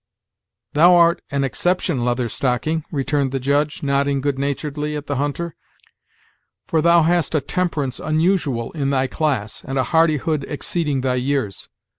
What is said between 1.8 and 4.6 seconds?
Leather Stocking," returned the Judge, nodding good